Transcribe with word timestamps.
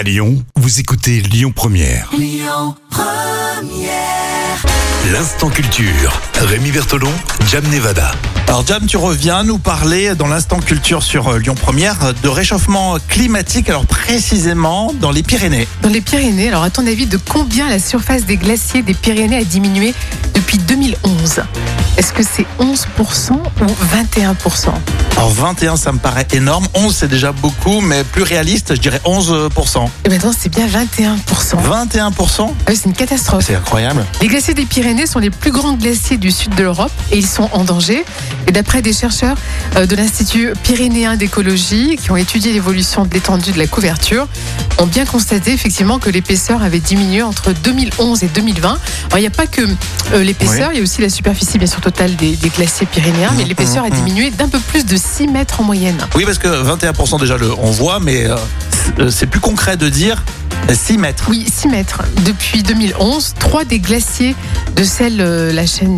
À 0.00 0.02
Lyon, 0.02 0.42
vous 0.56 0.80
écoutez 0.80 1.20
Lyon 1.20 1.52
Première. 1.54 2.10
L'instant 5.12 5.50
culture. 5.50 6.18
Rémi 6.40 6.70
Bertolon, 6.70 7.12
Jam 7.50 7.62
Nevada. 7.70 8.10
Alors 8.48 8.66
Jam, 8.66 8.86
tu 8.86 8.96
reviens 8.96 9.44
nous 9.44 9.58
parler 9.58 10.14
dans 10.14 10.26
l'instant 10.26 10.58
culture 10.58 11.02
sur 11.02 11.28
euh, 11.28 11.38
Lyon 11.38 11.54
Première 11.54 12.14
de 12.14 12.28
réchauffement 12.28 12.96
climatique, 13.08 13.68
alors 13.68 13.84
précisément 13.84 14.94
dans 15.02 15.10
les 15.10 15.22
Pyrénées. 15.22 15.68
Dans 15.82 15.90
les 15.90 16.00
Pyrénées, 16.00 16.48
alors 16.48 16.62
à 16.62 16.70
ton 16.70 16.86
avis, 16.86 17.04
de 17.04 17.18
combien 17.18 17.68
la 17.68 17.78
surface 17.78 18.24
des 18.24 18.38
glaciers 18.38 18.82
des 18.82 18.94
Pyrénées 18.94 19.36
a 19.36 19.44
diminué 19.44 19.92
depuis 20.32 20.56
2011 20.56 21.42
Est-ce 22.00 22.14
que 22.14 22.22
c'est 22.22 22.46
11% 22.58 23.32
ou 23.32 24.24
21% 24.24 24.68
Alors 25.18 25.28
21, 25.28 25.76
ça 25.76 25.92
me 25.92 25.98
paraît 25.98 26.26
énorme. 26.32 26.66
11, 26.72 26.96
c'est 26.96 27.08
déjà 27.08 27.30
beaucoup, 27.30 27.82
mais 27.82 28.04
plus 28.04 28.22
réaliste, 28.22 28.74
je 28.74 28.80
dirais 28.80 29.02
11%. 29.04 29.86
Et 30.06 30.08
maintenant, 30.08 30.32
c'est 30.34 30.48
bien 30.48 30.66
21%. 30.66 31.18
21%, 31.62 32.50
Ah 32.66 32.70
c'est 32.74 32.86
une 32.86 32.94
catastrophe. 32.94 33.44
c'est 33.46 33.54
incroyable. 33.54 34.06
Les 34.22 34.28
glaciers 34.28 34.54
des 34.54 34.64
Pyrénées 34.64 35.04
sont 35.06 35.18
les 35.18 35.28
plus 35.28 35.52
grands 35.52 35.74
glaciers 35.74 36.16
du 36.16 36.30
sud 36.30 36.54
de 36.54 36.62
l'Europe 36.62 36.90
et 37.12 37.18
ils 37.18 37.26
sont 37.26 37.50
en 37.52 37.64
danger. 37.64 38.02
Et 38.50 38.52
d'après 38.52 38.82
des 38.82 38.92
chercheurs 38.92 39.36
euh, 39.76 39.86
de 39.86 39.94
l'Institut 39.94 40.54
pyrénéen 40.64 41.14
d'écologie 41.14 41.96
qui 41.96 42.10
ont 42.10 42.16
étudié 42.16 42.52
l'évolution 42.52 43.04
de 43.04 43.14
l'étendue 43.14 43.52
de 43.52 43.58
la 43.58 43.68
couverture, 43.68 44.26
ont 44.78 44.86
bien 44.86 45.04
constaté 45.04 45.52
effectivement 45.52 46.00
que 46.00 46.10
l'épaisseur 46.10 46.60
avait 46.60 46.80
diminué 46.80 47.22
entre 47.22 47.52
2011 47.52 48.24
et 48.24 48.26
2020. 48.26 48.68
Alors 48.68 48.78
il 49.18 49.20
n'y 49.20 49.26
a 49.28 49.30
pas 49.30 49.46
que 49.46 49.60
euh, 50.14 50.24
l'épaisseur, 50.24 50.70
il 50.72 50.78
y 50.78 50.80
a 50.80 50.82
aussi 50.82 51.00
la 51.00 51.10
superficie 51.10 51.58
bien 51.58 51.68
sûr 51.68 51.80
totale 51.80 52.16
des, 52.16 52.34
des 52.34 52.48
glaciers 52.48 52.88
pyrénéens, 52.88 53.30
mais 53.36 53.44
l'épaisseur 53.44 53.84
a 53.84 53.90
diminué 53.90 54.30
d'un 54.30 54.48
peu 54.48 54.58
plus 54.58 54.84
de 54.84 54.96
6 54.96 55.28
mètres 55.28 55.60
en 55.60 55.62
moyenne. 55.62 56.04
Oui, 56.16 56.24
parce 56.24 56.38
que 56.38 56.48
21% 56.48 57.20
déjà, 57.20 57.36
le, 57.36 57.52
on 57.56 57.70
voit, 57.70 58.00
mais 58.00 58.26
euh, 58.26 59.10
c'est 59.10 59.26
plus 59.26 59.38
concret 59.38 59.76
de 59.76 59.88
dire 59.88 60.24
6 60.68 60.98
mètres. 60.98 61.24
Oui, 61.28 61.44
6 61.52 61.68
mètres. 61.68 62.02
Depuis 62.24 62.62
2011, 62.62 63.34
trois 63.38 63.64
des 63.64 63.80
glaciers 63.80 64.36
de 64.76 64.84
celle, 64.84 65.20
euh, 65.20 65.52
la 65.52 65.66
chaîne 65.66 65.96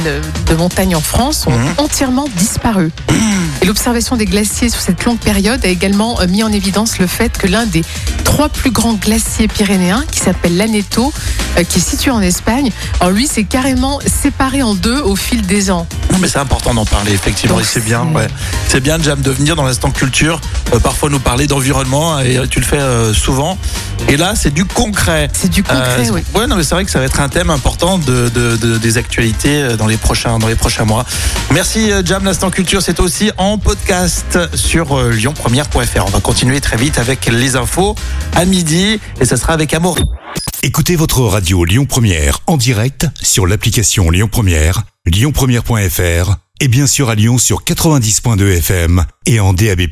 de 0.49 0.55
montagne 0.55 0.97
en 0.97 1.01
France, 1.01 1.47
ont 1.47 1.51
Mhm. 1.51 1.75
entièrement 1.79 2.27
disparu. 2.37 2.91
Et 3.61 3.67
l'observation 3.67 4.17
des 4.17 4.25
glaciers 4.25 4.71
sur 4.71 4.81
cette 4.81 5.05
longue 5.05 5.19
période 5.19 5.65
a 5.65 5.69
également 5.69 6.21
euh, 6.21 6.27
mis 6.27 6.43
en 6.43 6.51
évidence 6.51 6.99
le 6.99 7.07
fait 7.07 7.37
que 7.37 7.47
l'un 7.47 7.67
des 7.67 7.83
trois 8.25 8.49
plus 8.49 8.71
grands 8.71 8.95
glaciers 8.95 9.47
pyrénéens, 9.47 10.05
qui 10.11 10.21
s'appelle 10.21 10.57
l'Aneto, 10.57 11.13
euh, 11.59 11.65
qui 11.65 11.79
est 11.79 11.83
situé 11.83 12.11
en 12.11 12.21
Espagne, 12.23 12.71
alors 13.01 13.13
lui, 13.13 13.27
c'est 13.27 13.45
carrément 13.45 14.01
séparé 14.07 14.63
en 14.63 14.75
deux 14.75 15.01
au 15.01 15.17
fil 15.17 15.43
des 15.43 15.71
ans. 15.71 15.87
Non, 16.13 16.19
mais 16.19 16.29
c'est 16.29 16.39
important 16.39 16.73
d'en 16.75 16.87
parler, 16.87 17.13
effectivement, 17.13 17.57
Donc, 17.57 17.65
et 17.65 17.69
c'est 17.69 17.85
bien. 17.85 18.05
Ouais. 18.15 18.27
C'est 18.69 18.81
bien, 18.81 18.99
Jam, 19.01 19.21
de 19.21 19.31
venir 19.31 19.55
dans 19.55 19.65
l'instant 19.65 19.91
culture, 19.91 20.41
euh, 20.75 20.79
parfois 20.79 21.11
nous 21.11 21.21
parler 21.21 21.47
d'environnement, 21.47 22.19
et 22.21 22.39
euh, 22.39 22.47
tu 22.51 22.59
le 22.59 22.65
fais 22.67 22.81
euh, 22.81 23.13
souvent. 23.13 23.59
Et 24.09 24.17
là, 24.17 24.35
c'est 24.37 24.53
du 24.53 24.65
concret. 24.65 25.29
C'est 25.33 25.48
du 25.51 25.62
concret, 25.62 26.07
Euh, 26.09 26.12
oui. 26.12 26.23
ouais, 26.35 26.47
non, 26.47 26.57
mais 26.57 26.65
c'est 26.65 26.75
vrai 26.75 26.85
que 26.85 26.91
ça 26.91 26.98
va 26.98 27.05
être 27.07 27.21
un 27.21 27.29
thème 27.29 27.51
important 27.51 27.98
de, 27.98 28.29
de- 28.29 28.57
de- 28.57 28.77
des 28.79 28.98
actualités 28.98 29.62
euh, 29.62 29.77
dans 29.77 29.87
les 29.87 29.97
prochains 29.97 30.39
dans 30.39 30.48
les 30.48 30.55
prochains 30.55 30.85
mois. 30.85 31.05
Merci 31.53 31.91
euh, 31.93 32.03
Jam, 32.05 32.25
l'instant 32.25 32.51
culture, 32.51 32.83
c'est 32.83 33.01
aussi 33.01 33.31
en 33.39 33.59
podcast 33.59 34.39
sur 34.55 34.98
euh, 34.98 35.11
lyonpremière.fr. 35.13 36.05
On 36.07 36.11
va 36.11 36.20
continuer 36.20 36.61
très 36.61 36.77
vite 36.77 36.98
avec 36.98 37.27
les 37.27 37.57
infos 37.57 37.95
à 38.35 38.45
midi, 38.45 39.01
et 39.20 39.25
ça 39.25 39.37
sera 39.37 39.55
avec 39.55 39.73
Amour. 39.73 39.98
Écoutez 40.63 40.95
votre 40.97 41.20
radio 41.23 41.65
Lyon 41.65 41.87
Première 41.87 42.41
en 42.47 42.57
direct 42.57 43.07
sur 43.20 43.47
l'application 43.47 44.11
Lyon 44.11 44.29
Première, 44.31 44.83
lyonpremière.fr 45.07 46.37
et 46.61 46.69
bien 46.69 46.87
sûr 46.87 47.09
à 47.11 47.15
Lyon 47.17 47.39
sur 47.39 47.65
90.2 47.65 48.59
FM 48.59 49.05
et 49.27 49.41
en 49.41 49.53
DAB+. 49.53 49.83